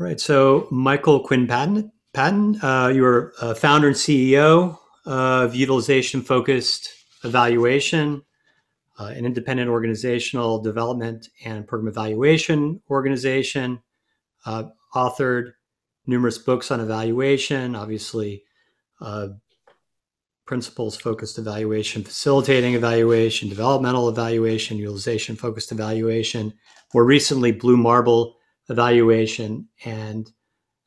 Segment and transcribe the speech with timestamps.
[0.00, 0.18] All right.
[0.18, 6.88] So, Michael Quinn Patton, Patton uh, you're a founder and CEO of Utilization Focused
[7.22, 8.22] Evaluation,
[8.98, 13.82] uh, an independent organizational development and program evaluation organization,
[14.46, 15.52] uh, authored
[16.06, 18.44] numerous books on evaluation, obviously,
[19.02, 19.28] uh,
[20.46, 26.54] principles focused evaluation, facilitating evaluation, developmental evaluation, utilization focused evaluation,
[26.94, 28.39] more recently, Blue Marble
[28.70, 30.30] evaluation, and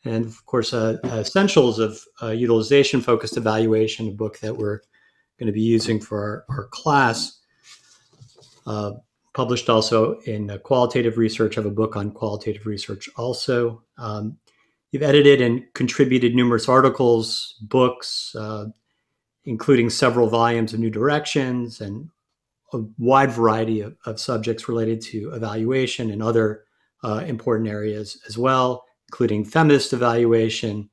[0.06, 4.82] and of course, uh, essentials of uh, utilization focused evaluation, a book that we're
[5.40, 7.40] going to be using for our, our class.
[8.66, 8.94] Uh,
[9.34, 11.56] published also in qualitative research.
[11.56, 13.84] Have a book on qualitative research also.
[13.98, 14.38] Um,
[14.92, 18.66] you've edited and contributed numerous articles, books, uh,
[19.46, 22.10] including several volumes of New Directions and
[22.74, 26.63] a wide variety of, of subjects related to evaluation and other
[27.04, 30.90] uh, important areas as well, including feminist evaluation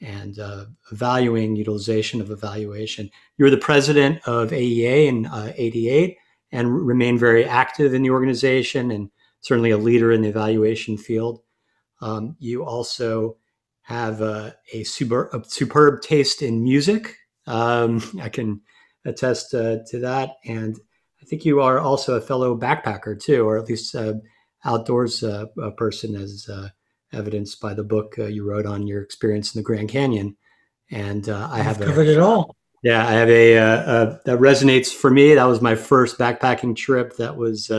[0.00, 3.10] and uh, valuing utilization of evaluation.
[3.36, 6.16] You were the president of AEA in uh, 88
[6.52, 9.10] and remain very active in the organization and
[9.40, 11.40] certainly a leader in the evaluation field.
[12.00, 13.36] Um, you also
[13.82, 17.16] have uh, a, super, a, superb taste in music.
[17.46, 18.60] Um, I can
[19.04, 20.36] attest uh, to that.
[20.44, 20.78] And
[21.20, 24.14] I think you are also a fellow backpacker too, or at least uh,
[24.64, 26.68] outdoors uh, person, as uh,
[27.12, 30.36] evidenced by the book uh, you wrote on your experience in the Grand Canyon.
[30.90, 32.56] And I have covered a, it all.
[32.82, 35.34] Yeah, I have a, that resonates for me.
[35.34, 37.16] That was my first backpacking trip.
[37.16, 37.70] That was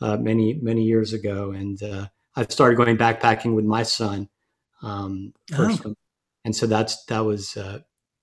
[0.00, 1.78] many many years ago, and
[2.36, 4.28] I've started going backpacking with my son
[4.82, 5.94] um, first, oh.
[6.44, 7.78] and so that's that was uh,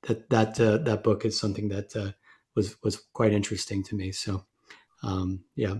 [0.08, 2.12] that that uh, that book is something that uh,
[2.56, 4.12] was was quite interesting to me.
[4.12, 4.46] So
[5.02, 5.78] um, yeah.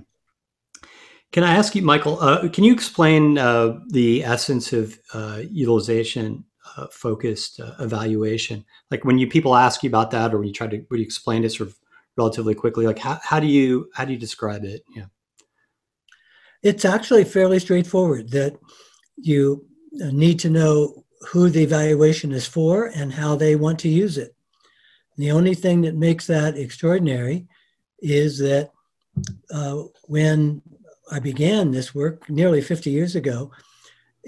[1.34, 2.20] Can I ask you, Michael?
[2.22, 6.46] Uh, can you explain uh, the essence of uh, utilization
[6.92, 8.64] focused evaluation?
[8.92, 11.06] Like when you people ask you about that, or when you try to when you
[11.06, 11.80] explain it sort of
[12.18, 14.84] relatively quickly, like how, how do you how do you describe it?
[14.96, 15.06] Yeah.
[16.62, 18.60] It's actually fairly straightforward that
[19.18, 24.20] you need to know who the evaluation is for and how they want to use
[24.20, 24.36] it.
[25.18, 27.48] The only thing that makes that extraordinary
[28.00, 28.72] is that
[29.52, 30.62] uh, when
[31.14, 33.52] I began this work nearly 50 years ago,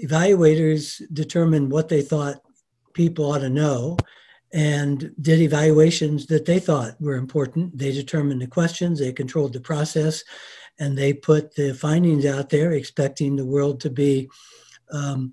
[0.00, 2.40] evaluators determined what they thought
[2.94, 3.96] people ought to know
[4.52, 7.76] and did evaluations that they thought were important.
[7.76, 10.22] They determined the questions, they controlled the process,
[10.78, 14.30] and they put the findings out there expecting the world to be
[14.92, 15.32] um,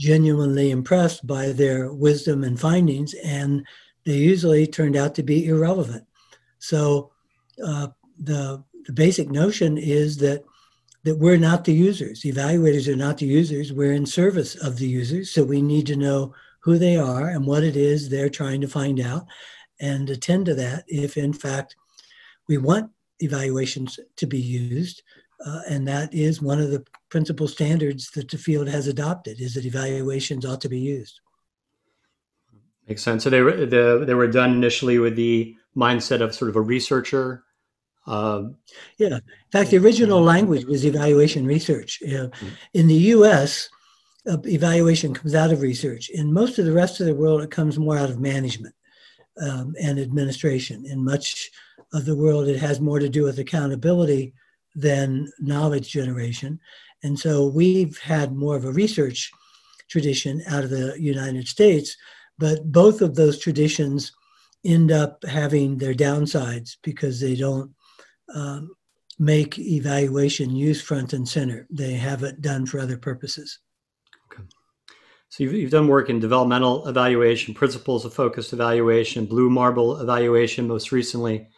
[0.00, 3.64] genuinely impressed by their wisdom and findings, and
[4.04, 6.04] they usually turned out to be irrelevant.
[6.58, 7.12] So
[7.64, 7.88] uh,
[8.18, 10.42] the the basic notion is that
[11.04, 12.22] that we're not the users.
[12.22, 13.72] Evaluators are not the users.
[13.72, 15.30] We're in service of the users.
[15.30, 18.68] So we need to know who they are and what it is they're trying to
[18.68, 19.26] find out
[19.80, 21.74] and attend to that if in fact
[22.48, 25.02] we want evaluations to be used
[25.44, 29.54] uh, and that is one of the principal standards that the field has adopted is
[29.54, 31.20] that evaluations ought to be used.
[32.88, 33.24] Makes sense.
[33.24, 36.60] So they were, the, they were done initially with the mindset of sort of a
[36.60, 37.44] researcher.
[38.06, 38.44] Uh,
[38.98, 39.16] yeah.
[39.16, 42.02] In fact, the original language was evaluation research.
[42.02, 42.28] Uh,
[42.74, 43.68] in the U.S.,
[44.26, 46.10] uh, evaluation comes out of research.
[46.10, 48.74] In most of the rest of the world, it comes more out of management
[49.40, 50.84] um, and administration.
[50.86, 51.50] In much
[51.92, 54.34] of the world, it has more to do with accountability
[54.74, 56.58] than knowledge generation.
[57.02, 59.30] And so we've had more of a research
[59.88, 61.96] tradition out of the United States,
[62.38, 64.12] but both of those traditions
[64.64, 67.72] end up having their downsides because they don't
[68.34, 68.74] um,
[69.18, 71.66] make evaluation use front and center.
[71.70, 73.58] They have it done for other purposes.
[74.32, 74.42] Okay.
[75.28, 80.66] So you've, you've done work in developmental evaluation, principles of focused evaluation, blue marble evaluation
[80.66, 81.48] most recently.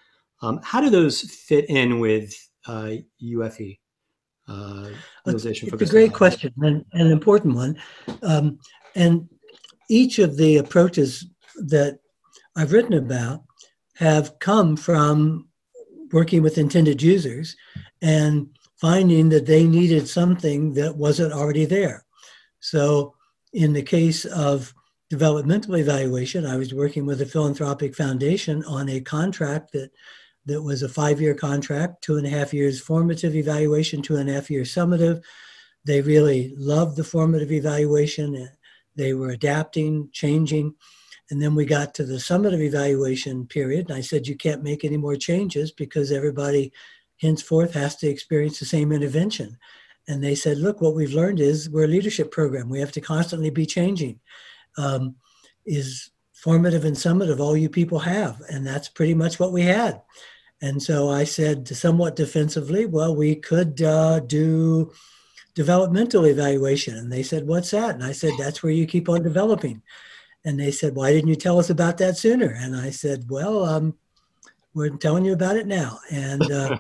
[0.43, 2.35] Um, how do those fit in with
[2.67, 2.93] uh,
[3.23, 3.79] UFE?
[4.47, 4.91] Uh,
[5.27, 7.77] it's a great question and, and, an important one.
[8.23, 8.59] Um,
[8.94, 9.26] and
[9.88, 11.26] each of the approaches
[11.56, 11.99] that
[12.55, 13.43] I've written about
[13.97, 15.49] have come from
[16.14, 17.56] working with intended users
[18.00, 22.06] and finding that they needed something that wasn't already there.
[22.61, 23.14] So,
[23.52, 24.72] in the case of
[25.11, 29.90] developmental evaluation, I was working with a philanthropic foundation on a contract that
[30.46, 34.31] that was a five year contract, two and a half years formative evaluation, two and
[34.31, 35.20] a half years summative.
[35.84, 38.49] They really loved the formative evaluation.
[38.94, 40.75] They were adapting, changing.
[41.31, 43.88] And then we got to the summative evaluation period.
[43.88, 46.73] And I said, you can't make any more changes because everybody
[47.21, 49.56] henceforth has to experience the same intervention.
[50.06, 52.69] And they said, look, what we've learned is we're a leadership program.
[52.69, 54.21] We have to constantly be changing.
[54.76, 55.17] Um,
[55.65, 58.43] is formative and summative all you people have?
[58.50, 60.03] And that's pretty much what we had.
[60.61, 64.93] And so I said, somewhat defensively, well, we could uh, do
[65.55, 66.97] developmental evaluation.
[66.97, 67.94] And they said, what's that?
[67.94, 69.82] And I said, that's where you keep on developing.
[70.44, 72.55] And they said, why didn't you tell us about that sooner?
[72.58, 73.94] And I said, well, um,
[74.75, 75.99] we're telling you about it now.
[76.11, 76.79] And uh,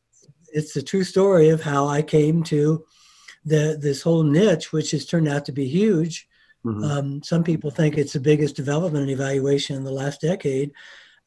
[0.48, 2.84] it's the true story of how I came to
[3.44, 6.28] the this whole niche, which has turned out to be huge.
[6.64, 6.84] Mm-hmm.
[6.84, 10.72] Um, some people think it's the biggest development and evaluation in the last decade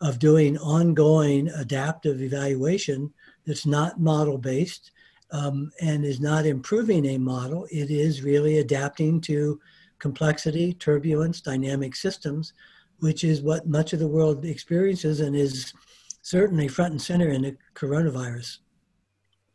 [0.01, 3.13] of doing ongoing adaptive evaluation
[3.45, 4.91] that's not model based
[5.31, 7.67] um, and is not improving a model.
[7.71, 9.59] It is really adapting to
[9.99, 12.53] complexity, turbulence, dynamic systems,
[12.99, 15.73] which is what much of the world experiences and is
[16.21, 18.57] certainly front and center in the coronavirus.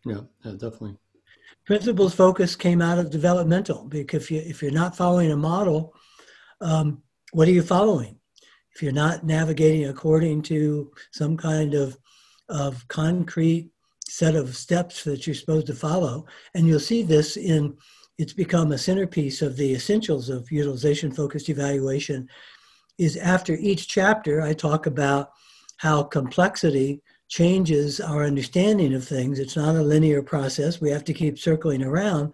[0.05, 0.97] Yeah, yeah definitely.
[1.67, 5.95] Principles focus came out of developmental because if, you, if you're not following a model,
[6.61, 7.03] um,
[7.33, 8.19] what are you following?
[8.75, 11.97] If you're not navigating according to some kind of,
[12.49, 13.71] of concrete
[14.07, 17.77] set of steps that you're supposed to follow, and you'll see this in
[18.19, 22.29] it's become a centerpiece of the essentials of utilization focused evaluation
[22.99, 25.31] is after each chapter i talk about
[25.79, 29.39] how complexity changes our understanding of things.
[29.39, 30.81] It's not a linear process.
[30.81, 32.33] We have to keep circling around.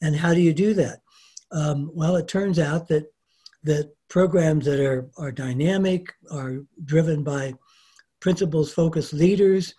[0.00, 1.00] And how do you do that?
[1.52, 3.06] Um, well, it turns out that
[3.64, 7.54] that programs that are, are dynamic, are driven by
[8.18, 9.74] principles focused leaders,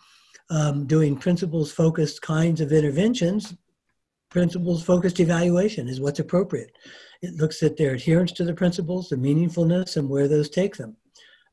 [0.50, 3.54] um, doing principles focused kinds of interventions,
[4.34, 6.76] principles focused evaluation is what's appropriate.
[7.22, 10.98] It looks at their adherence to the principles, the meaningfulness, and where those take them.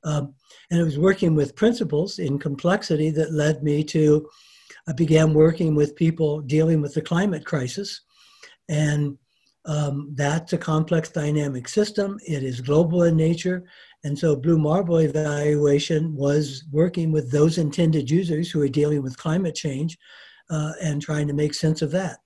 [0.02, 0.34] Um,
[0.70, 4.26] and it was working with principles in complexity that led me to,
[4.88, 8.00] I began working with people dealing with the climate crisis.
[8.70, 9.18] And
[9.66, 12.18] um, that's a complex dynamic system.
[12.26, 13.64] It is global in nature.
[14.04, 19.18] And so Blue Marble evaluation was working with those intended users who are dealing with
[19.18, 19.98] climate change
[20.48, 22.19] uh, and trying to make sense of that.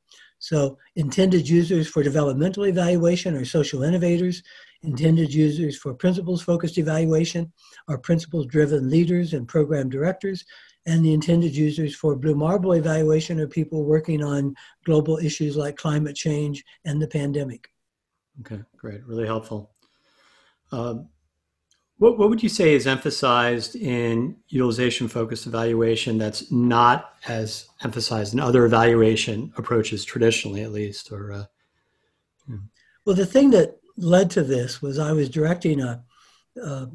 [0.45, 4.43] So intended users for developmental evaluation are social innovators
[4.83, 7.51] intended users for principles focused evaluation
[7.89, 10.45] are principles driven leaders and program directors.
[10.85, 14.55] And the intended users for Blue Marble evaluation are people working on
[14.85, 17.67] global issues like climate change and the pandemic.
[18.41, 19.03] Okay, great.
[19.07, 19.71] Really helpful.
[20.73, 21.09] Um,
[21.99, 28.35] what, what would you say is emphasized in utilization focused evaluation that's not as emphasized
[28.35, 31.13] in other evaluation approaches, traditionally at least?
[31.13, 31.45] Or uh,
[32.49, 32.57] yeah.
[33.05, 36.03] Well, the thing that led to this was I was directing a,
[36.61, 36.89] a,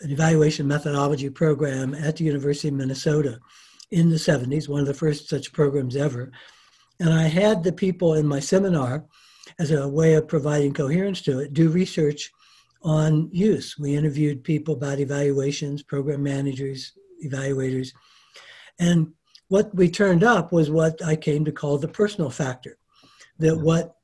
[0.00, 3.38] an evaluation methodology program at the University of Minnesota
[3.90, 6.32] in the 70s, one of the first such programs ever.
[6.98, 9.04] And I had the people in my seminar,
[9.58, 12.32] as a way of providing coherence to it, do research
[12.82, 13.78] on use.
[13.78, 16.92] We interviewed people about evaluations, program managers,
[17.24, 17.92] evaluators.
[18.78, 19.12] And
[19.48, 22.78] what we turned up was what I came to call the personal factor.
[23.38, 23.96] That what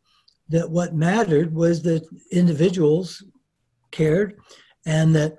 [0.49, 3.23] that what mattered was that individuals
[3.91, 4.39] cared
[4.85, 5.39] and that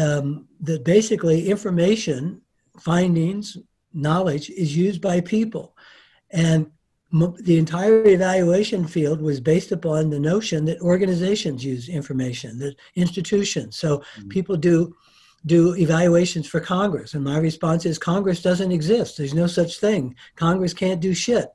[0.00, 2.40] um, that basically information
[2.80, 3.56] findings
[3.92, 5.74] knowledge is used by people
[6.30, 6.70] and
[7.40, 13.76] the entire evaluation field was based upon the notion that organizations use information that institutions
[13.76, 14.28] so mm-hmm.
[14.28, 14.94] people do
[15.44, 20.14] do evaluations for congress and my response is congress doesn't exist there's no such thing
[20.34, 21.48] congress can't do shit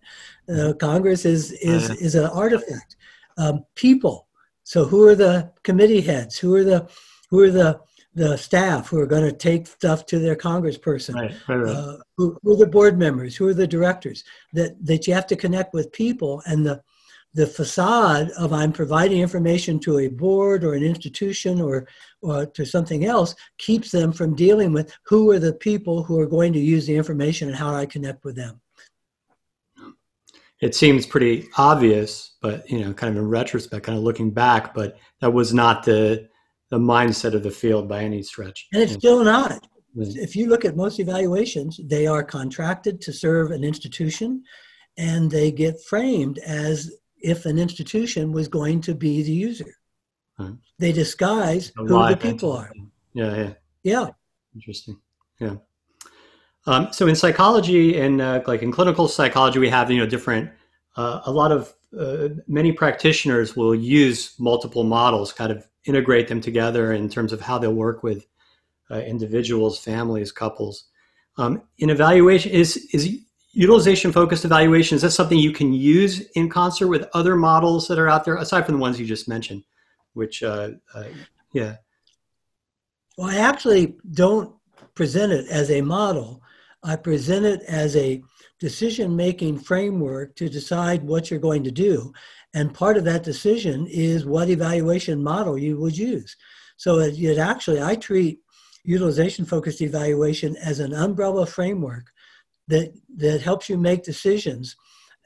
[0.50, 2.96] uh, Congress is is uh, is an artifact.
[3.38, 4.28] Um, people.
[4.64, 6.38] So who are the committee heads?
[6.38, 6.90] Who are the
[7.30, 7.80] who are the
[8.14, 11.16] the staff who are going to take stuff to their congressperson?
[11.16, 11.76] Right, right, right.
[11.76, 13.36] Uh, who, who, are the board members?
[13.36, 14.24] Who are the directors?
[14.54, 16.82] That that you have to connect with people and the
[17.34, 21.88] the facade of I'm providing information to a board or an institution or,
[22.22, 26.28] or to something else keeps them from dealing with who are the people who are
[26.28, 28.60] going to use the information and how I connect with them
[30.62, 34.74] it seems pretty obvious, but you know, kind of in retrospect, kind of looking back,
[34.74, 36.30] but that was not the
[36.72, 38.68] the mindset of the field by any stretch.
[38.74, 39.68] And it's still not.
[39.96, 44.44] If you look at most evaluations, they are contracted to serve an institution
[44.98, 49.76] and they get framed as if an institution was going to be the user.
[50.40, 50.54] Right.
[50.80, 52.72] They disguise who the people are.
[53.14, 53.54] Yeah, yeah.
[53.84, 54.10] Yeah.
[54.56, 54.98] Interesting.
[55.40, 55.56] Yeah.
[56.66, 60.52] Um, so in psychology and uh, like in clinical psychology, we have you know different.
[60.96, 66.42] Uh, a lot of uh, many practitioners will use multiple models, kind of integrate them
[66.42, 68.28] together in terms of how they'll work with
[68.90, 70.86] uh, individuals, families, couples.
[71.38, 73.22] Um, in evaluation, is is
[73.54, 78.00] utilization focused evaluation is that something you can use in concert with other models that
[78.00, 79.64] are out there aside from the ones you just mentioned
[80.14, 81.04] which uh, uh,
[81.54, 81.76] yeah
[83.18, 84.56] well i actually don't
[84.96, 86.42] present it as a model
[86.84, 88.24] i present it as a
[88.62, 92.14] decision making framework to decide what you're going to do
[92.54, 96.38] and part of that decision is what evaluation model you would use
[96.78, 98.40] so it, it actually i treat
[98.84, 102.12] utilization focused evaluation as an umbrella framework
[102.68, 104.76] that, that helps you make decisions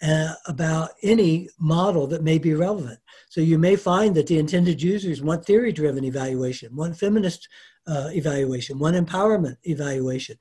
[0.02, 3.00] uh, about any model that may be relevant.
[3.30, 7.48] So you may find that the intended users want theory driven evaluation, want feminist
[7.88, 10.38] uh, evaluation, want empowerment evaluation.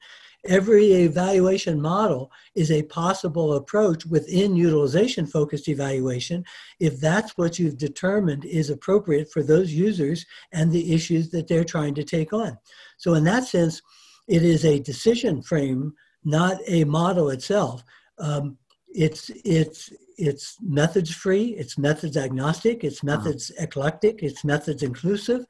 [0.47, 6.45] Every evaluation model is a possible approach within utilization focused evaluation
[6.81, 11.65] if that's what you've determined is appropriate for those users and the issues that they're
[11.65, 12.59] trying to take on.
[12.99, 13.81] So, in that sense,
[14.29, 17.85] it is a decision frame not a model itself.
[18.19, 18.59] Um,
[18.89, 23.17] it's it's it's methods free, it's methods agnostic, it's uh-huh.
[23.17, 25.45] methods eclectic, it's methods inclusive,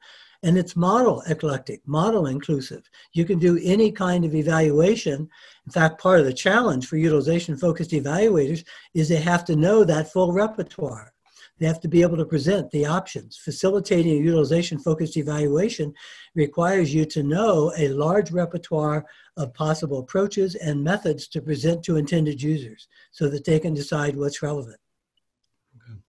[0.45, 2.87] and it's model eclectic, model inclusive.
[3.13, 5.27] You can do any kind of evaluation.
[5.65, 9.83] In fact, part of the challenge for utilization focused evaluators is they have to know
[9.83, 11.13] that full repertoire.
[11.57, 13.37] They have to be able to present the options.
[13.37, 15.95] Facilitating a utilization focused evaluation
[16.35, 19.05] requires you to know a large repertoire
[19.37, 24.15] of possible approaches and methods to present to intended users so that they can decide
[24.15, 24.77] what's relevant.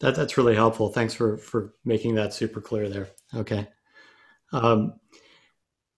[0.01, 0.91] That, that's really helpful.
[0.91, 3.09] Thanks for, for making that super clear there.
[3.35, 3.67] Okay.
[4.53, 4.95] Um,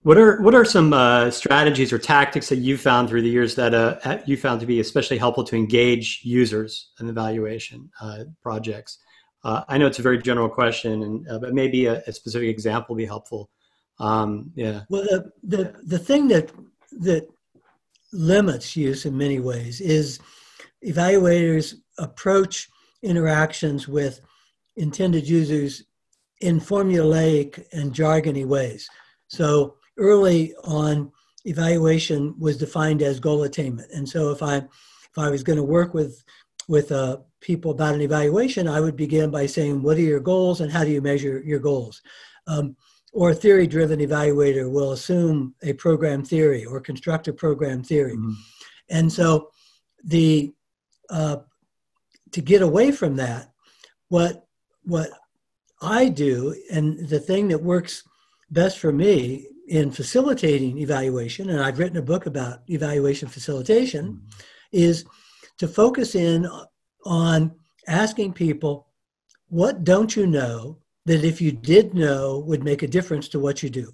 [0.03, 3.55] what are what are some uh, strategies or tactics that you found through the years
[3.57, 8.99] that uh, you found to be especially helpful to engage users in evaluation uh, projects?
[9.45, 12.49] Uh, I know it's a very general question, and uh, but maybe a, a, specific
[12.49, 13.51] example would be helpful.
[13.99, 14.83] Um, yeah.
[14.89, 16.53] Well, the, the the thing that
[17.01, 17.29] that
[18.13, 20.21] limits use in many ways is
[20.85, 22.69] evaluators approach
[23.03, 24.21] interactions with
[24.77, 25.85] intended users
[26.41, 28.89] in formulaic and jargony ways.
[29.29, 31.11] So early on,
[31.45, 35.65] evaluation was defined as goal attainment, and so if I if I was going to
[35.65, 36.23] work with
[36.69, 40.61] with uh, people about an evaluation, I would begin by saying, "What are your goals,
[40.61, 42.03] and how do you measure your goals?"
[42.47, 42.77] Um,
[43.13, 48.17] or a theory driven evaluator will assume a program theory or construct a program theory.
[48.17, 48.33] Mm-hmm.
[48.91, 49.51] And so
[50.05, 50.53] the
[51.11, 51.39] uh,
[52.33, 53.53] to get away from that,
[54.09, 54.47] what
[54.85, 55.11] what
[55.81, 58.03] I do and the thing that works
[58.51, 64.41] best for me in facilitating evaluation, and I've written a book about evaluation facilitation, mm-hmm.
[64.73, 65.05] is
[65.59, 66.49] to focus in
[67.05, 67.55] on
[67.87, 68.87] asking people,
[69.49, 73.63] what don't you know that if you did know would make a difference to what
[73.63, 73.93] you do?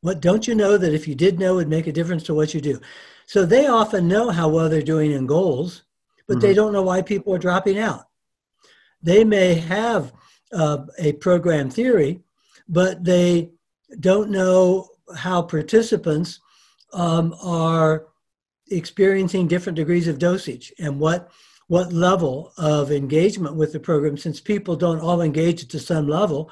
[0.00, 2.54] What don't you know that if you did know would make a difference to what
[2.54, 2.80] you do?
[3.26, 5.82] So they often know how well they're doing in goals,
[6.26, 6.46] but mm-hmm.
[6.46, 8.06] they don't know why people are dropping out.
[9.02, 10.12] They may have
[10.52, 12.20] uh, a program theory,
[12.68, 13.50] but they
[13.98, 16.40] don't know how participants
[16.92, 18.06] um, are
[18.70, 21.30] experiencing different degrees of dosage and what
[21.66, 26.50] what level of engagement with the program, since people don't all engage to some level,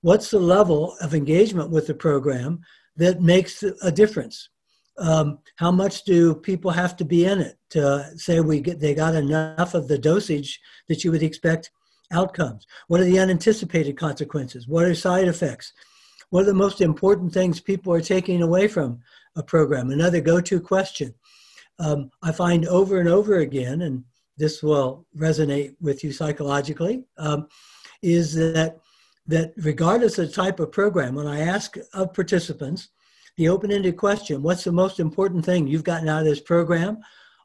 [0.00, 2.60] what's the level of engagement with the program
[2.96, 4.48] that makes a difference?
[4.96, 8.94] Um, how much do people have to be in it to say we get they
[8.94, 11.70] got enough of the dosage that you would expect
[12.10, 12.66] outcomes?
[12.88, 14.66] What are the unanticipated consequences?
[14.68, 15.72] What are side effects?
[16.30, 19.00] What are the most important things people are taking away from
[19.36, 19.90] a program?
[19.90, 21.14] Another go-to question.
[21.78, 24.04] Um, I find over and over again, and
[24.36, 27.48] this will resonate with you psychologically, um,
[28.02, 28.78] is that
[29.28, 32.90] that regardless of the type of program, when I ask of participants
[33.36, 36.98] the open-ended question, what's the most important thing you've gotten out of this program?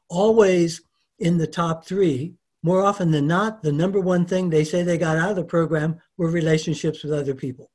[0.08, 0.80] Always
[1.18, 4.98] in the top three, more often than not, the number one thing they say they
[4.98, 7.70] got out of the program were relationships with other people.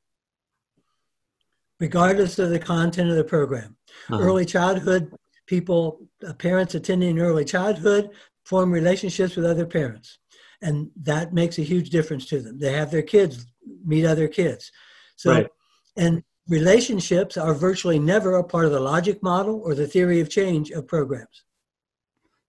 [1.78, 3.76] Regardless of the content of the program.
[4.10, 4.22] Uh-huh.
[4.22, 5.12] Early childhood
[5.46, 8.10] people, uh, parents attending early childhood,
[8.44, 10.18] form relationships with other parents.
[10.62, 12.58] And that makes a huge difference to them.
[12.58, 13.46] They have their kids
[13.84, 14.72] meet other kids.
[15.16, 15.48] So, right.
[15.96, 20.30] and relationships are virtually never a part of the logic model or the theory of
[20.30, 21.44] change of programs.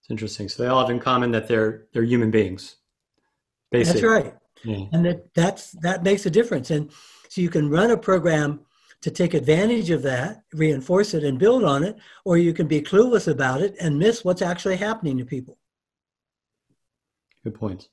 [0.10, 0.50] It's interesting.
[0.50, 2.78] So they all have in common that they're they're human beings.
[3.70, 4.02] Basically.
[4.02, 4.36] That's right.
[4.64, 4.86] Yeah.
[4.92, 6.72] And that that's that makes a difference.
[6.72, 6.92] And
[7.28, 8.62] so you can run a program
[9.02, 12.82] to take advantage of that, reinforce it, and build on it, or you can be
[12.82, 15.60] clueless about it and miss what's actually happening to people.
[17.44, 17.90] Good points.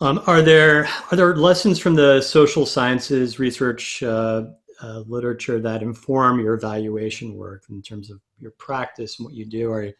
[0.00, 4.44] Um, are there are there lessons from the social sciences research uh,
[4.80, 9.44] uh, literature that inform your evaluation work in terms of your practice and what you
[9.44, 9.70] do?
[9.70, 9.92] Are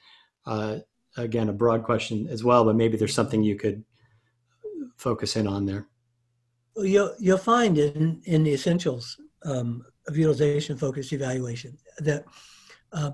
[0.47, 0.79] Uh,
[1.17, 3.85] again, a broad question as well, but maybe there's something you could
[4.97, 5.89] focus in on there.
[6.77, 12.25] You'll, you'll find in, in the essentials um, of utilization focused evaluation that
[12.93, 13.13] uh,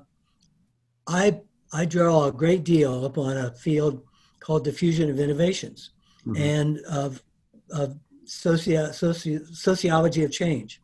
[1.06, 1.40] I,
[1.73, 4.02] I draw a great deal upon a field
[4.40, 5.90] called diffusion of innovations
[6.26, 6.40] mm-hmm.
[6.40, 7.23] and of,
[7.70, 10.80] of socio, socio, sociology of change.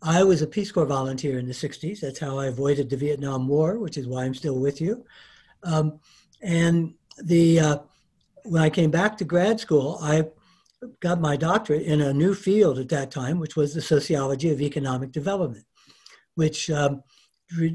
[0.00, 2.00] I was a Peace Corps volunteer in the 60s.
[2.00, 5.04] That's how I avoided the Vietnam War, which is why I'm still with you.
[5.62, 6.00] Um,
[6.42, 7.78] and the uh,
[8.44, 10.24] when I came back to grad school, I
[11.00, 14.60] got my doctorate in a new field at that time, which was the sociology of
[14.60, 15.64] economic development,
[16.34, 17.02] which um,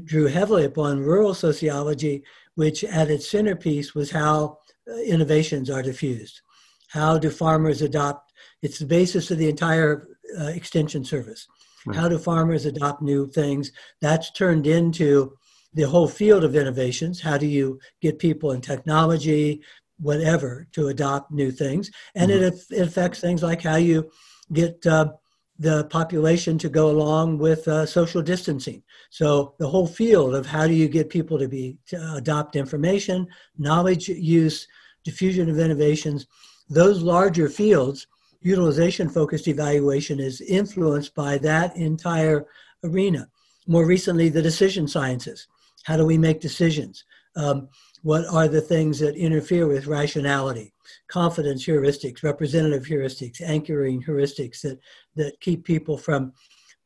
[0.04, 2.22] drew heavily upon rural sociology,
[2.54, 4.58] which at its centerpiece was how
[4.90, 6.40] uh, innovations are diffused.
[6.88, 8.32] How do farmers adopt?
[8.62, 11.46] It's the basis of the entire uh, extension service.
[11.86, 11.96] Right.
[11.96, 13.72] How do farmers adopt new things?
[14.00, 15.36] That's turned into
[15.74, 17.20] the whole field of innovations.
[17.20, 19.62] How do you get people in technology,
[19.98, 21.90] whatever, to adopt new things?
[22.14, 22.44] And mm-hmm.
[22.44, 24.10] it, it, affects things like how you
[24.52, 25.12] get uh,
[25.58, 28.82] the population to go along with uh, social distancing.
[29.10, 33.28] So the whole field of how do you get people to be to adopt information,
[33.56, 34.66] knowledge use,
[35.04, 36.26] diffusion of innovations,
[36.68, 38.06] those larger fields,
[38.40, 42.46] utilization focused evaluation is influenced by that entire
[42.82, 43.28] arena.
[43.66, 45.46] More recently, the decision sciences.
[45.84, 47.04] How do we make decisions?
[47.36, 47.68] Um,
[48.02, 50.74] what are the things that interfere with rationality?
[51.08, 54.78] Confidence heuristics, representative heuristics, anchoring heuristics that,
[55.16, 56.32] that keep people from,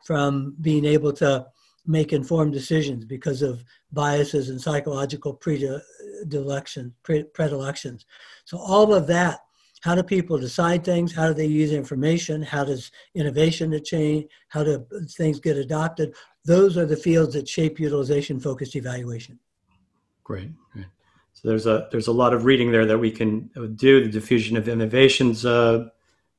[0.04, 1.46] from being able to
[1.86, 6.92] make informed decisions because of biases and psychological predilections.
[7.32, 8.06] predilections.
[8.44, 9.40] So all of that,
[9.80, 11.14] how do people decide things?
[11.14, 12.42] How do they use information?
[12.42, 14.26] How does innovation change?
[14.48, 14.84] How do
[15.16, 16.14] things get adopted?
[16.48, 19.38] Those are the fields that shape utilization focused evaluation.
[20.24, 20.50] Great.
[20.72, 20.86] Great.
[21.34, 24.02] So there's a there's a lot of reading there that we can do.
[24.02, 25.90] The diffusion of innovations uh,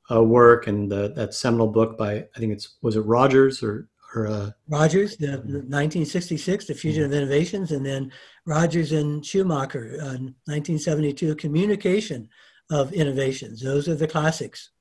[0.10, 3.88] uh, work and the, that seminal book by I think it's was it Rogers or
[4.16, 8.12] or uh, Rogers, the, 1966 diffusion of innovations, and then
[8.46, 12.28] Rogers and Shoemaker, 1972 uh, communication
[12.72, 13.62] of innovations.
[13.62, 14.72] Those are the classics.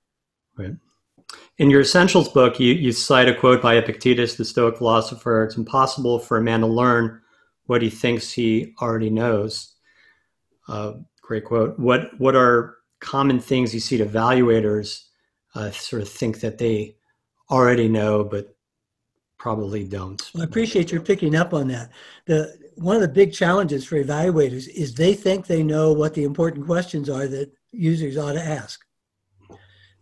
[0.56, 0.74] Right.
[1.58, 5.56] In your Essentials book, you, you cite a quote by Epictetus, the Stoic philosopher It's
[5.56, 7.20] impossible for a man to learn
[7.66, 9.74] what he thinks he already knows.
[10.68, 11.76] Uh, great quote.
[11.78, 15.06] What, what are common things you see to evaluators
[15.56, 16.96] uh, sort of think that they
[17.50, 18.54] already know, but
[19.36, 20.30] probably don't?
[20.34, 21.90] Well, I appreciate your picking up on that.
[22.26, 26.22] The, one of the big challenges for evaluators is they think they know what the
[26.22, 28.84] important questions are that users ought to ask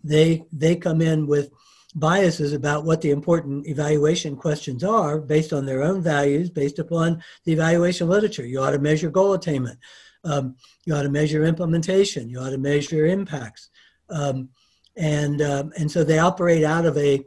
[0.07, 1.51] they they come in with
[1.97, 7.23] biases about what the important evaluation questions are based on their own values, based upon
[7.45, 8.45] the evaluation literature.
[8.45, 9.79] You ought to measure goal attainment.
[10.23, 12.29] Um, you ought to measure implementation.
[12.29, 13.71] You ought to measure impacts.
[14.11, 14.51] Um,
[14.97, 17.25] and, um, and so they operate out of a,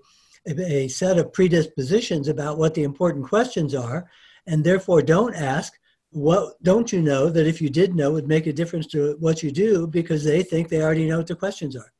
[0.47, 4.09] a set of predispositions about what the important questions are,
[4.45, 5.73] and therefore don't ask,
[6.11, 9.15] what don't you know that if you did know it would make a difference to
[9.19, 11.93] what you do because they think they already know what the questions are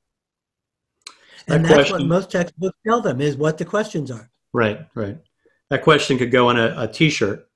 [1.52, 4.30] and that that's question, what most textbooks tell them is what the questions are.
[4.54, 5.18] Right, right.
[5.70, 7.48] That question could go on a a T-shirt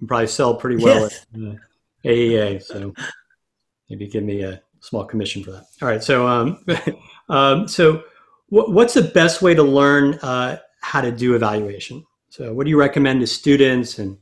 [0.00, 1.26] and probably sell pretty well yes.
[1.34, 1.54] at uh,
[2.04, 2.62] AEA.
[2.62, 2.94] So
[3.88, 5.66] maybe give me a small commission for that.
[5.82, 6.02] All right.
[6.02, 6.64] So, um,
[7.28, 8.04] um, so
[8.50, 12.04] w- what's the best way to learn uh, how to do evaluation?
[12.30, 14.18] So, what do you recommend to students and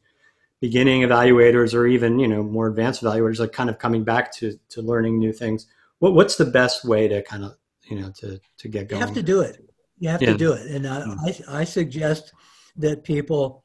[0.60, 4.58] beginning evaluators, or even you know more advanced evaluators, like kind of coming back to
[4.70, 5.66] to learning new things?
[5.98, 7.56] What, what's the best way to kind of
[7.88, 9.64] you know to to get going you have to do it
[9.98, 10.32] you have yeah.
[10.32, 11.44] to do it and uh, mm.
[11.48, 12.32] I, I suggest
[12.76, 13.64] that people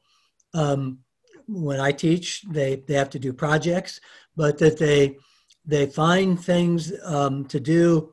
[0.54, 0.98] um,
[1.48, 4.00] when i teach they they have to do projects
[4.36, 5.16] but that they
[5.64, 8.12] they find things um, to do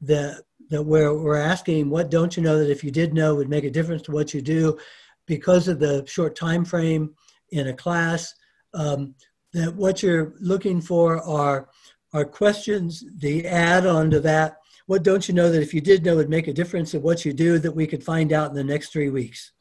[0.00, 3.48] that that where we're asking what don't you know that if you did know would
[3.48, 4.78] make a difference to what you do
[5.26, 7.14] because of the short time frame
[7.50, 8.34] in a class
[8.74, 9.14] um,
[9.52, 11.68] that what you're looking for are
[12.12, 16.02] are questions the add on to that what don't you know that if you did
[16.02, 18.48] know it would make a difference in what you do that we could find out
[18.48, 19.52] in the next three weeks.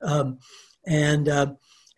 [0.00, 0.38] Um,
[0.86, 1.52] and uh,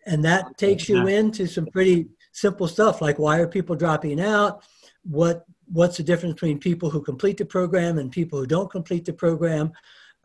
[0.05, 4.65] and that takes you into some pretty simple stuff like why are people dropping out?
[5.03, 9.05] What what's the difference between people who complete the program and people who don't complete
[9.05, 9.71] the program?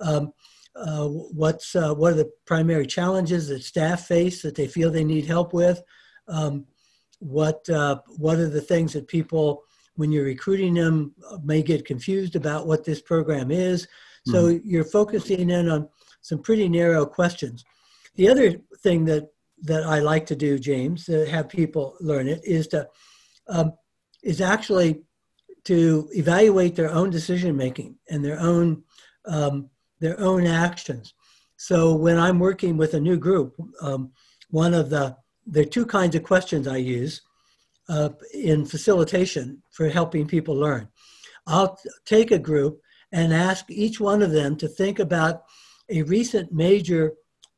[0.01, 0.33] Um,
[0.75, 5.05] uh, what's uh, what are the primary challenges that staff face that they feel they
[5.05, 5.81] need help with?
[6.27, 6.67] Um,
[7.21, 9.63] what uh, what are the things that people
[9.99, 13.89] when you're recruiting them uh, may get confused about what this program is.
[14.27, 14.69] So mm-hmm.
[14.69, 15.89] you're focusing in on
[16.21, 17.65] some pretty narrow questions.
[18.15, 19.25] The other thing that
[19.63, 22.89] that I like to do, James, to have people learn it, is to
[23.49, 23.73] um,
[24.23, 25.03] is actually
[25.65, 28.85] to evaluate their own decision making and their own
[29.27, 31.15] um, their own actions.
[31.57, 34.13] So when I'm working with a new group, um,
[34.51, 37.23] one of the there are two kinds of questions I use
[37.89, 40.89] uh, in facilitation for helping people learn.
[41.47, 42.81] I'll take a group
[43.13, 45.45] and ask each one of them to think about
[45.89, 47.15] a recent major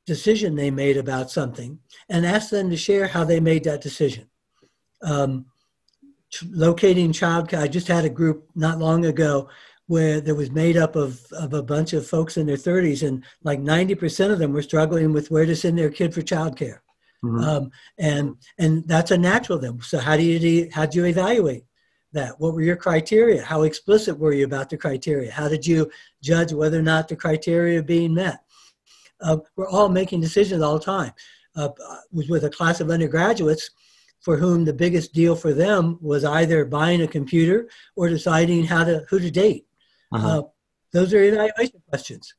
[0.07, 4.29] decision they made about something and ask them to share how they made that decision.
[5.03, 5.47] Um,
[6.49, 9.49] locating childcare, I just had a group not long ago
[9.87, 13.25] where there was made up of, of a bunch of folks in their 30s and
[13.43, 16.79] like 90% of them were struggling with where to send their kid for childcare.
[17.25, 17.45] Mm-hmm.
[17.45, 19.81] Um, and and that's a natural thing.
[19.83, 21.65] So how do you how do you evaluate
[22.13, 22.41] that?
[22.41, 23.43] What were your criteria?
[23.43, 25.31] How explicit were you about the criteria?
[25.31, 25.91] How did you
[26.23, 28.41] judge whether or not the criteria are being met?
[29.21, 31.13] Uh, we're all making decisions all the time.
[31.57, 31.69] Uh,
[32.13, 33.71] was with a class of undergraduates
[34.21, 38.85] for whom the biggest deal for them was either buying a computer or deciding how
[38.85, 39.67] to who to date.
[40.13, 40.39] Uh-huh.
[40.39, 40.43] Uh,
[40.93, 42.35] those are evaluation questions.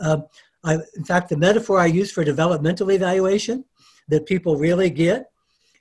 [0.00, 0.18] Uh,
[0.64, 3.64] I, in fact, the metaphor I use for developmental evaluation
[4.08, 5.30] that people really get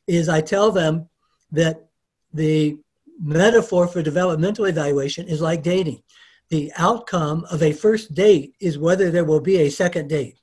[0.08, 1.10] is I tell them
[1.52, 1.86] that
[2.34, 2.78] the
[3.22, 6.02] metaphor for developmental evaluation is like dating.
[6.50, 10.38] The outcome of a first date is whether there will be a second date.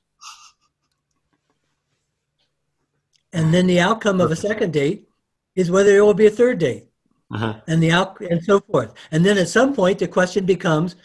[3.31, 5.07] And then the outcome of a second date
[5.55, 6.87] is whether there will be a third date.
[7.33, 7.55] Uh-huh.
[7.67, 8.93] And the out and so forth.
[9.11, 10.95] And then at some point the question becomes,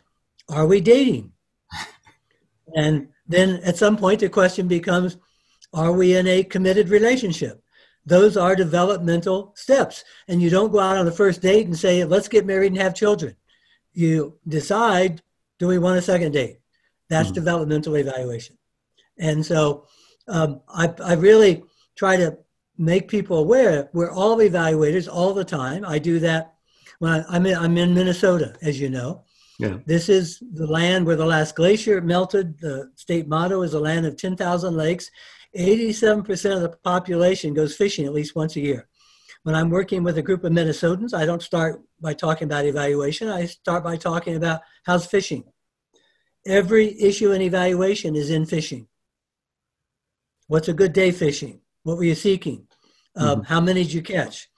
[0.49, 1.33] are we dating?
[2.77, 5.17] and then at some point the question becomes,
[5.73, 7.63] are we in a committed relationship?
[8.07, 10.05] Those are developmental steps.
[10.29, 12.81] And you don't go out on the first date and say, let's get married and
[12.81, 13.37] have children.
[13.93, 15.23] You decide,
[15.59, 16.59] do we want a second date?
[17.11, 17.35] That's mm-hmm.
[17.35, 18.57] developmental evaluation.
[19.19, 19.87] And so
[20.27, 21.65] um, I, I really
[21.97, 22.39] try to
[22.79, 25.85] make people aware we're all evaluators all the time.
[25.85, 26.55] I do that
[27.01, 29.25] when I, am in, I'm in Minnesota, as you know.
[29.59, 29.79] Yeah.
[29.87, 32.59] This is the land where the last glacier melted.
[32.61, 35.11] The state motto is a land of 10,000 lakes.
[35.57, 38.89] 87% of the population goes fishing at least once a year.
[39.45, 43.29] When I'm working with a group of Minnesotans, I don't start by talking about evaluation.
[43.29, 45.45] I start by talking about how's fishing.
[46.47, 48.89] Every issue in evaluation is in fishing.
[50.49, 51.61] What's a good day fishing?
[51.83, 52.67] What were you seeking?
[53.17, 53.53] Um, mm-hmm.
[53.53, 54.49] How many did you catch?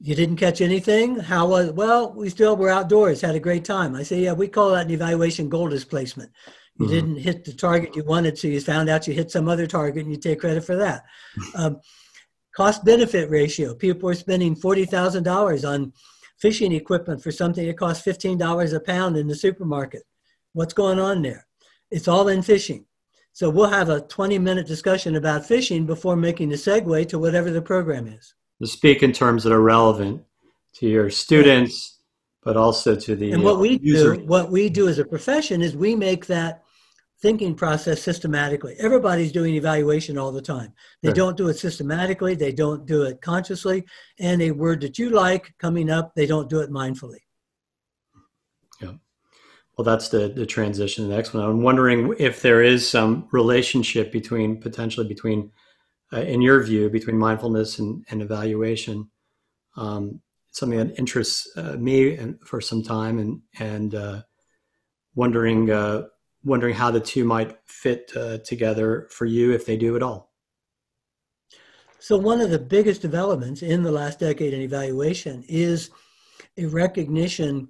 [0.00, 1.18] You didn't catch anything?
[1.18, 3.94] How was, well, we still were outdoors, had a great time.
[3.94, 6.32] I say, yeah, we call that an evaluation goal displacement.
[6.78, 6.94] You mm-hmm.
[6.94, 10.04] didn't hit the target you wanted, so you found out you hit some other target
[10.04, 11.04] and you take credit for that.
[11.54, 11.80] Um,
[12.54, 13.74] cost benefit ratio.
[13.74, 15.92] People are spending $40,000 on
[16.38, 20.02] fishing equipment for something that costs $15 a pound in the supermarket.
[20.52, 21.46] What's going on there?
[21.90, 22.84] It's all in fishing.
[23.32, 27.50] So we'll have a 20 minute discussion about fishing before making the segue to whatever
[27.50, 28.34] the program is.
[28.60, 30.22] To speak in terms that are relevant
[30.74, 32.01] to your students,
[32.42, 34.16] but also to the and what we user.
[34.16, 36.62] do what we do as a profession is we make that
[37.20, 38.74] thinking process systematically.
[38.80, 40.72] Everybody's doing evaluation all the time.
[41.02, 41.16] They right.
[41.16, 42.34] don't do it systematically.
[42.34, 43.84] They don't do it consciously.
[44.18, 47.20] And a word that you like coming up they don't do it mindfully.
[48.80, 48.94] Yeah.
[49.78, 51.44] Well that's the the transition to the next one.
[51.44, 55.52] I'm wondering if there is some relationship between potentially between
[56.12, 59.08] uh, in your view between mindfulness and, and evaluation
[59.76, 60.20] um,
[60.52, 64.22] something that interests uh, me and for some time and and uh,
[65.14, 66.02] wondering uh,
[66.44, 70.30] wondering how the two might fit uh, together for you if they do at all.
[71.98, 75.90] So one of the biggest developments in the last decade in evaluation is
[76.58, 77.68] a recognition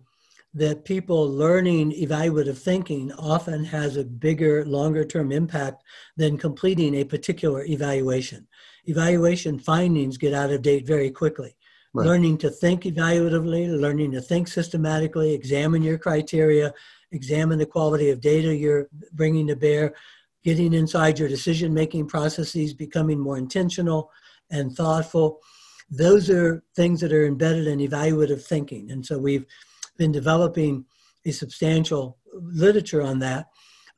[0.55, 5.83] that people learning evaluative thinking often has a bigger, longer term impact
[6.17, 8.47] than completing a particular evaluation.
[8.87, 11.55] Evaluation findings get out of date very quickly.
[11.95, 12.07] Right.
[12.07, 16.73] Learning to think evaluatively, learning to think systematically, examine your criteria,
[17.11, 19.95] examine the quality of data you're bringing to bear,
[20.43, 24.11] getting inside your decision making processes, becoming more intentional
[24.51, 25.41] and thoughtful.
[25.91, 28.91] Those are things that are embedded in evaluative thinking.
[28.91, 29.45] And so we've
[29.99, 30.87] been developing
[31.27, 33.49] a substantial literature on that.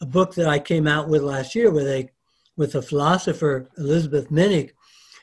[0.01, 2.09] A book that I came out with last year with a
[2.57, 4.71] with a philosopher, Elizabeth Minnich,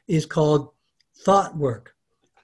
[0.08, 0.72] is called
[1.24, 1.96] Thought Work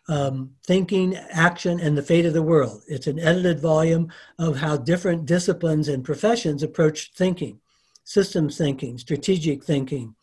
[0.07, 2.81] um, Thinking, Action, and the Fate of the World.
[2.87, 7.59] It's an edited volume of how different disciplines and professions approach thinking
[8.07, 10.15] systems thinking, strategic thinking,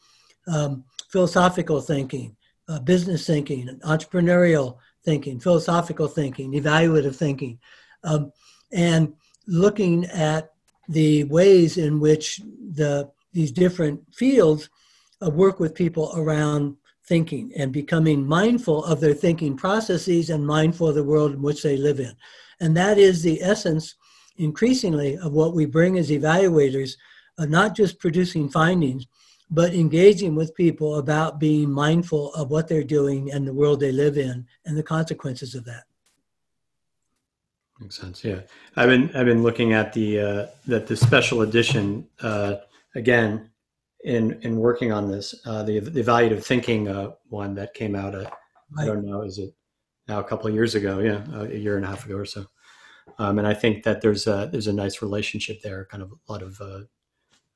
[0.46, 2.34] um, philosophical thinking,
[2.66, 7.58] uh, business thinking, entrepreneurial thinking, philosophical thinking, evaluative thinking,
[8.02, 8.32] um,
[8.72, 9.12] and
[9.46, 10.50] looking at
[10.88, 12.40] the ways in which
[12.72, 14.70] the these different fields
[15.22, 20.88] uh, work with people around thinking and becoming mindful of their thinking processes and mindful
[20.88, 22.14] of the world in which they live in.
[22.60, 23.96] And that is the essence,
[24.36, 26.96] increasingly, of what we bring as evaluators,
[27.38, 29.06] uh, not just producing findings,
[29.50, 33.92] but engaging with people about being mindful of what they're doing and the world they
[33.92, 35.84] live in and the consequences of that.
[37.80, 38.24] Makes sense.
[38.24, 38.40] Yeah,
[38.76, 42.56] I've been I've been looking at the uh, that the special edition uh,
[42.94, 43.50] again
[44.04, 48.14] in in working on this uh, the the evaluative thinking uh, one that came out.
[48.14, 48.30] Uh,
[48.78, 49.54] I don't know, is it
[50.08, 50.98] now a couple of years ago?
[50.98, 52.46] Yeah, a year and a half ago or so.
[53.18, 55.84] Um, and I think that there's a there's a nice relationship there.
[55.86, 56.60] Kind of a lot of.
[56.60, 56.80] Uh,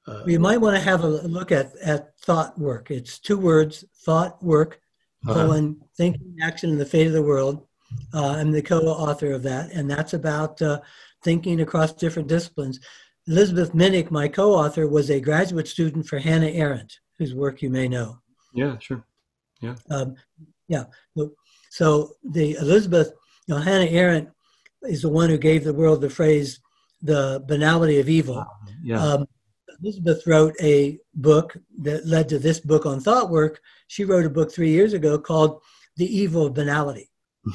[0.07, 2.91] uh, you might want to have a look at at thought work.
[2.91, 4.81] It's two words: thought work,
[5.27, 5.61] uh-huh.
[5.97, 7.69] thinking, action, and the fate of the world
[8.13, 10.81] uh, I'm the co-author of that, and that's about uh,
[11.23, 12.81] thinking across different disciplines.
[13.29, 17.87] Elizabeth Minnich, my co-author, was a graduate student for Hannah Arendt, whose work you may
[17.87, 18.19] know.
[18.55, 19.05] Yeah, sure.
[19.61, 19.75] Yeah.
[19.91, 20.17] Um,
[20.67, 20.85] yeah.
[21.71, 23.12] So the Elizabeth,
[23.47, 24.31] you know, Hannah Arendt
[24.83, 26.61] is the one who gave the world the phrase
[27.03, 28.47] "the banality of evil."
[28.83, 29.03] Yeah.
[29.03, 29.27] Um,
[29.83, 33.61] Elizabeth wrote a book that led to this book on thought work.
[33.88, 35.61] She wrote a book three years ago called
[35.97, 37.11] "The Evil of Banality."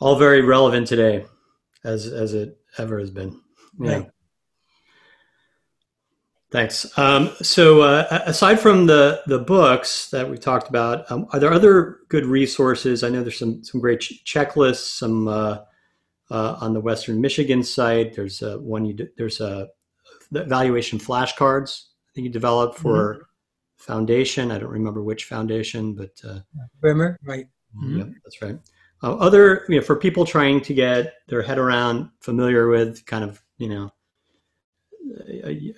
[0.00, 1.26] all very relevant today,
[1.84, 3.38] as as it ever has been.
[3.78, 3.92] Yeah.
[3.92, 4.10] Right.
[6.50, 6.98] Thanks.
[6.98, 11.52] Um, so, uh, aside from the the books that we talked about, um, are there
[11.52, 13.04] other good resources?
[13.04, 14.96] I know there's some some great ch- checklists.
[14.98, 15.58] Some uh,
[16.30, 18.14] uh, on the Western Michigan site.
[18.14, 19.68] There's a one you d- there's a
[20.30, 21.84] the evaluation flashcards.
[22.08, 23.22] I think you developed for mm-hmm.
[23.76, 24.50] foundation.
[24.50, 26.40] I don't remember which foundation, but uh,
[26.80, 27.46] Bremer, right?
[27.76, 27.98] Mm-hmm.
[27.98, 28.58] Yeah, that's right.
[29.02, 33.22] Uh, other, you know, for people trying to get their head around, familiar with kind
[33.22, 33.92] of, you know,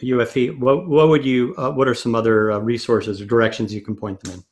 [0.02, 3.80] UFE, what, what would you, uh, what are some other uh, resources or directions you
[3.80, 4.44] can point them in?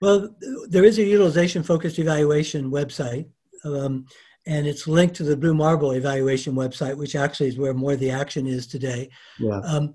[0.00, 0.34] Well,
[0.68, 3.26] there is a utilization focused evaluation website,
[3.64, 4.06] um,
[4.46, 8.00] and it's linked to the Blue Marble evaluation website, which actually is where more of
[8.00, 9.08] the action is today.
[9.40, 9.58] Yeah.
[9.60, 9.94] Um,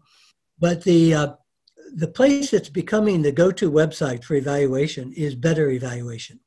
[0.59, 1.33] but the uh,
[1.93, 6.39] the place that's becoming the go-to website for evaluation is Better Evaluation.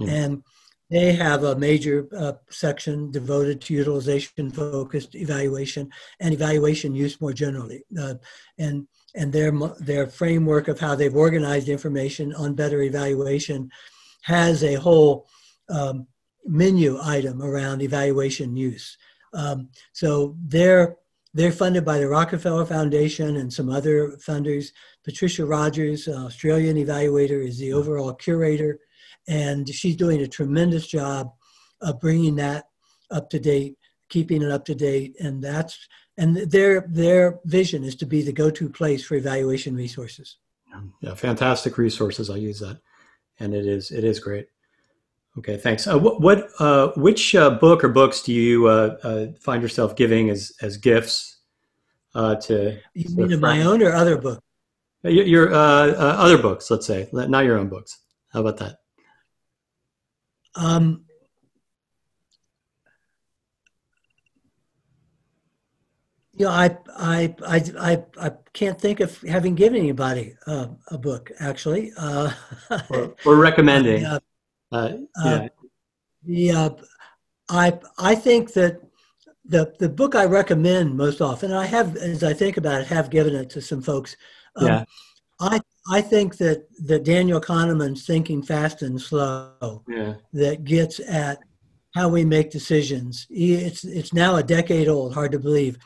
[0.00, 0.12] Yeah.
[0.12, 0.42] And
[0.94, 7.32] they have a major uh, section devoted to utilization focused evaluation and evaluation use more
[7.32, 7.82] generally.
[8.00, 8.14] Uh,
[8.58, 13.70] and and their, their framework of how they've organized information on better evaluation
[14.22, 15.26] has a whole
[15.68, 16.06] um,
[16.44, 18.96] menu item around evaluation use.
[19.32, 20.96] Um, so they're
[21.36, 24.68] they're funded by the Rockefeller Foundation and some other funders.
[25.04, 28.78] Patricia Rogers, Australian evaluator, is the overall curator
[29.28, 31.32] and she's doing a tremendous job
[31.80, 32.64] of bringing that
[33.10, 33.76] up to date,
[34.08, 38.32] keeping it up to date, and that's and their their vision is to be the
[38.32, 40.38] go-to place for evaluation resources.
[41.00, 42.30] Yeah, fantastic resources.
[42.30, 42.80] I use that,
[43.38, 44.48] and it is it is great.
[45.38, 45.86] Okay, thanks.
[45.86, 49.96] Uh, what, what uh, which uh, book or books do you uh, uh, find yourself
[49.96, 51.38] giving as as gifts
[52.14, 52.78] uh, to?
[52.94, 54.42] You mean my own or other book?
[55.02, 58.00] Your, your other books, let's say, not your own books.
[58.32, 58.78] How about that?
[60.54, 61.04] Um,
[66.36, 70.98] you know, I, I, I, I, I can't think of having given anybody uh, a
[70.98, 71.92] book actually.
[71.96, 72.32] Uh,
[72.90, 74.04] or, or, recommending.
[74.04, 74.18] Uh,
[74.72, 74.92] uh,
[75.24, 75.48] yeah.
[76.24, 76.70] the, uh,
[77.48, 78.80] I, I think that
[79.44, 83.10] the, the book I recommend most often, I have, as I think about it, have
[83.10, 84.16] given it to some folks.
[84.56, 84.84] Um, yeah.
[85.40, 90.14] I I think that that Daniel Kahneman's thinking fast and slow yeah.
[90.32, 91.38] that gets at
[91.94, 93.26] how we make decisions.
[93.30, 95.76] It's it's now a decade old, hard to believe,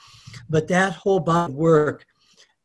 [0.48, 2.06] but that whole body of work,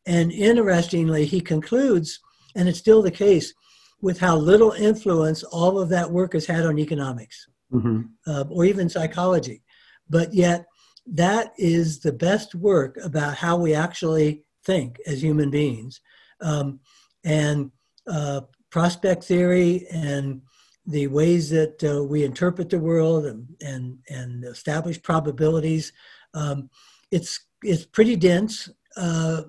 [0.06, 2.20] and interestingly, he concludes,
[2.54, 3.52] and it's still the case,
[4.00, 8.02] with how little influence all of that work has had on economics mm-hmm.
[8.26, 9.62] uh, or even psychology,
[10.08, 10.66] but yet
[11.06, 16.00] that is the best work about how we actually think as human beings.
[16.40, 16.80] Um,
[17.24, 17.70] and
[18.06, 20.42] uh, prospect theory and
[20.86, 25.92] the ways that uh, we interpret the world and, and, and establish probabilities.
[26.34, 26.68] Um,
[27.10, 29.42] it's, it's pretty dense, uh,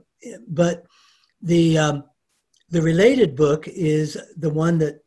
[0.48, 0.86] but
[1.42, 2.04] the, um,
[2.70, 5.04] the related book is the one that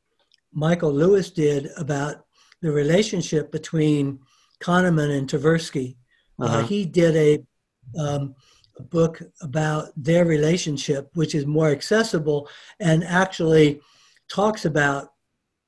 [0.52, 2.26] Michael Lewis did about
[2.60, 4.18] the relationship between
[4.60, 5.96] Kahneman and Tversky.
[6.40, 6.66] Uh, uh-huh.
[6.66, 8.34] he did a um,
[8.78, 12.48] a book about their relationship, which is more accessible
[12.80, 13.80] and actually
[14.28, 15.12] talks about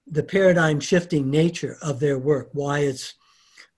[0.07, 3.14] the paradigm shifting nature of their work, why it's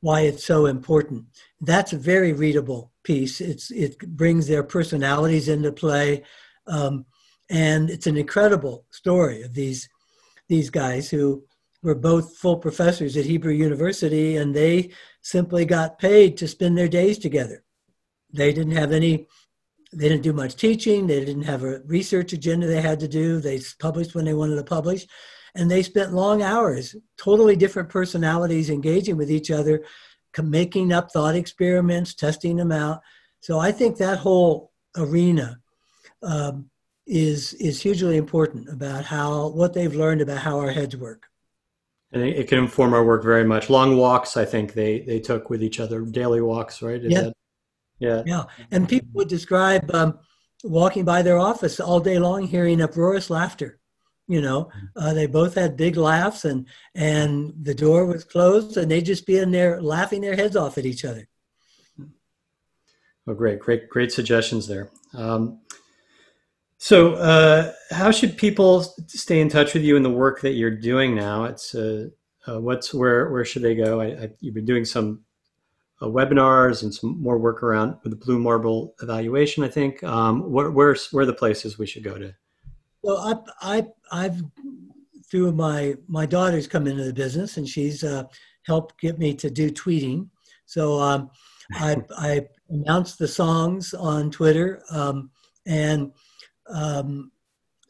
[0.00, 1.24] why it's so important.
[1.60, 3.40] That's a very readable piece.
[3.40, 6.24] It's it brings their personalities into play,
[6.66, 7.06] um,
[7.48, 9.88] And it's an incredible story of these
[10.48, 11.44] these guys who
[11.82, 14.90] were both full professors at Hebrew University, and they
[15.20, 17.64] simply got paid to spend their days together.
[18.32, 19.26] They didn't have any,
[19.92, 21.06] they didn't do much teaching.
[21.06, 23.40] They didn't have a research agenda they had to do.
[23.40, 25.06] They published when they wanted to publish.
[25.54, 29.84] And they spent long hours, totally different personalities engaging with each other,
[30.42, 33.02] making up thought experiments, testing them out.
[33.40, 35.58] So I think that whole arena
[36.22, 36.70] um,
[37.06, 41.26] is is hugely important about how what they've learned about how our heads work.
[42.12, 43.70] And it can inform our work very much.
[43.70, 47.02] Long walks, I think they they took with each other, daily walks, right?
[47.02, 47.20] Is yeah.
[47.22, 47.34] That,
[48.02, 48.22] yeah.
[48.26, 48.44] Yeah.
[48.72, 50.18] And people would describe um,
[50.64, 53.78] walking by their office all day long, hearing uproarious laughter.
[54.28, 58.90] You know, uh, they both had big laughs, and and the door was closed, and
[58.90, 61.28] they'd just be in there laughing their heads off at each other.
[63.26, 64.90] Oh, great, great, great suggestions there.
[65.14, 65.60] Um,
[66.78, 70.70] so, uh, how should people stay in touch with you in the work that you're
[70.70, 71.44] doing now?
[71.44, 72.08] It's uh,
[72.46, 74.00] uh, what's where where should they go?
[74.00, 75.24] I, I, you've been doing some
[76.02, 79.62] uh, webinars and some more work around with the Blue Marble evaluation.
[79.62, 80.02] I think.
[80.02, 82.34] Um, where where's where are the places we should go to?
[83.02, 84.42] Well, I I I've
[85.30, 88.24] through my my daughter's come into the business and she's uh,
[88.64, 90.28] helped get me to do tweeting.
[90.66, 91.30] So um,
[91.74, 95.30] I I announced the songs on Twitter um,
[95.66, 96.12] and
[96.68, 97.30] um,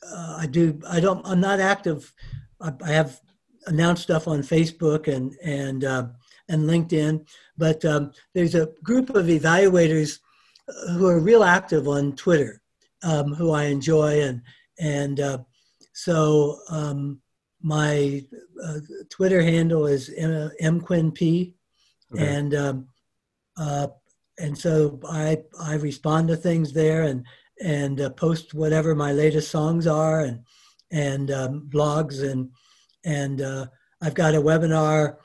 [0.07, 0.81] uh, I do.
[0.89, 1.25] I don't.
[1.27, 2.13] I'm not active.
[2.61, 3.21] I, I, have
[3.67, 6.07] announced stuff on Facebook and and uh,
[6.53, 10.21] and LinkedIn, but um, there's a group of evaluators
[10.91, 12.61] who are real active on Twitter,
[13.03, 14.43] um, who I enjoy, and
[14.79, 15.39] and uh,
[15.93, 17.21] so um,
[17.61, 18.23] my
[18.63, 18.79] uh,
[19.11, 21.55] Twitter handle is mquinnp,
[22.15, 22.37] okay.
[22.37, 22.87] and um,
[23.57, 23.89] uh,
[24.39, 27.27] and so I I respond to things there and
[27.63, 30.41] and uh, post whatever my latest songs are and
[30.91, 32.51] and um, blogs and
[33.05, 33.67] and uh,
[34.01, 35.17] I've got a webinar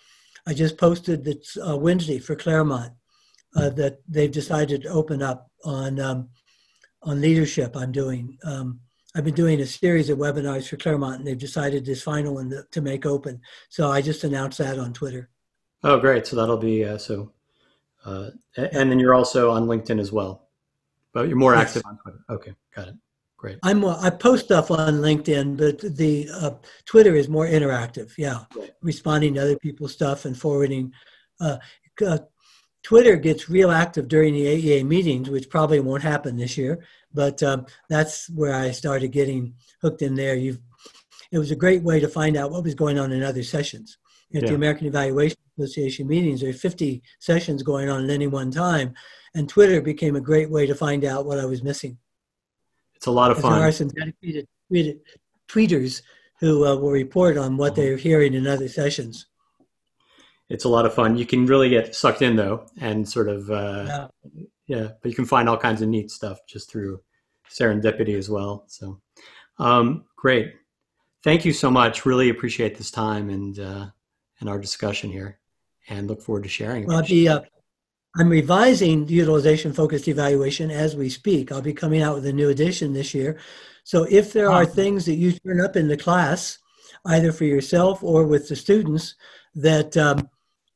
[0.47, 2.93] I just posted that's uh, Wednesday for Claremont
[3.55, 6.29] uh, that they've decided to open up on um,
[7.03, 7.75] on leadership.
[7.75, 8.38] I'm doing.
[8.45, 8.79] Um,
[9.13, 12.49] I've been doing a series of webinars for Claremont, and they've decided this final one
[12.51, 13.41] to, to make open.
[13.69, 15.29] So I just announced that on Twitter.
[15.83, 16.25] Oh, great!
[16.25, 17.33] So that'll be uh, so,
[18.05, 20.47] uh, and then you're also on LinkedIn as well.
[21.13, 21.67] But you're more yes.
[21.67, 22.19] active on Twitter.
[22.29, 22.95] Okay, got it.
[23.38, 23.60] Great.
[23.62, 26.52] I'm I post stuff on LinkedIn, but the uh,
[26.86, 28.17] Twitter is more interactive.
[28.17, 28.71] Yeah, right.
[28.82, 30.91] responding to other people's stuff and forwarding.
[31.39, 31.58] Uh,
[32.06, 32.17] uh,
[32.82, 36.84] Twitter gets real active during the AEA meetings, which probably won't happen this year.
[37.13, 40.36] But um, that's where I started getting hooked in there.
[40.36, 40.60] You've,
[41.32, 43.97] it was a great way to find out what was going on in other sessions.
[44.34, 44.50] At yeah.
[44.50, 48.93] the American Evaluation Association meetings, there are 50 sessions going on at any one time,
[49.36, 51.97] and Twitter became a great way to find out what I was missing.
[52.97, 53.53] It's a lot of fun.
[53.53, 54.47] There are some dedicated
[55.47, 56.01] tweeters
[56.39, 57.81] who uh, will report on what mm-hmm.
[57.81, 59.27] they're hearing in other sessions.
[60.49, 61.17] It's a lot of fun.
[61.17, 64.07] You can really get sucked in though, and sort of uh, yeah.
[64.67, 64.88] yeah.
[65.01, 67.01] But you can find all kinds of neat stuff just through
[67.49, 68.63] serendipity as well.
[68.67, 68.99] So
[69.60, 70.53] um, great.
[71.23, 72.05] Thank you so much.
[72.05, 73.88] Really appreciate this time and uh,
[74.39, 75.39] and our discussion here,
[75.89, 76.86] and look forward to sharing.
[76.88, 77.41] Well, the uh,
[78.19, 81.51] I'm revising the utilization focused evaluation as we speak.
[81.51, 83.38] I'll be coming out with a new edition this year.
[83.84, 86.58] So if there are things that you turn up in the class,
[87.06, 89.15] either for yourself or with the students,
[89.53, 90.30] that um,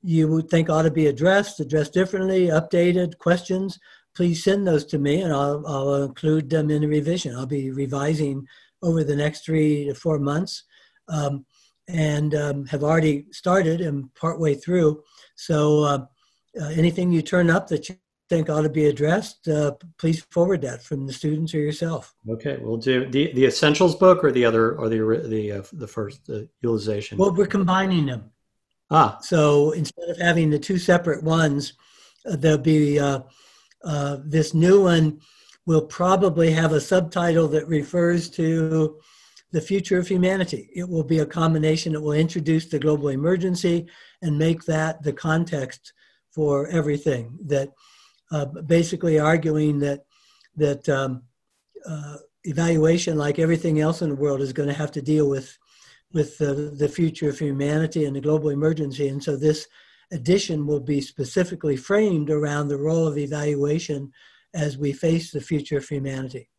[0.03, 3.79] you would think ought to be addressed, addressed differently, updated, questions,
[4.15, 7.35] please send those to me and I'll, I'll include them in the revision.
[7.35, 8.45] I'll be revising
[8.83, 10.63] over the next three to four months
[11.07, 11.45] um,
[11.87, 15.01] and um, have already started and partway through.
[15.35, 16.05] So uh,
[16.59, 17.95] uh, anything you turn up that you
[18.29, 22.15] think ought to be addressed, uh, please forward that from the students or yourself.
[22.29, 25.87] Okay, we'll do the the essentials book or the other or the the uh, the
[25.87, 27.17] first the utilization.
[27.17, 28.31] Well, we're combining them.
[28.89, 31.73] Ah, so instead of having the two separate ones,
[32.25, 33.19] uh, there'll be uh,
[33.83, 35.19] uh, this new one
[35.65, 38.97] will probably have a subtitle that refers to
[39.51, 40.69] the future of humanity.
[40.73, 43.87] It will be a combination that will introduce the global emergency
[44.21, 45.93] and make that the context
[46.31, 47.37] for everything.
[47.45, 47.69] That
[48.31, 50.05] uh, basically arguing that
[50.55, 51.23] that um,
[51.87, 55.57] uh, evaluation, like everything else in the world, is going to have to deal with
[56.13, 59.07] with the, the future of humanity and the global emergency.
[59.07, 59.67] And so this
[60.11, 64.11] edition will be specifically framed around the role of evaluation
[64.53, 66.49] as we face the future of humanity.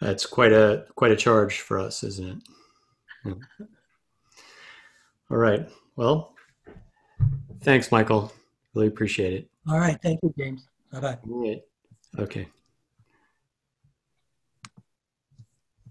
[0.00, 2.38] That's quite a quite a charge for us, isn't it?
[3.24, 3.66] Yeah.
[5.30, 5.68] All right.
[5.96, 6.35] Well,
[7.66, 8.32] Thanks, Michael.
[8.74, 9.50] Really appreciate it.
[9.68, 10.00] All right.
[10.00, 10.68] Thank you, James.
[10.92, 11.60] Bye bye.
[12.16, 12.48] Okay.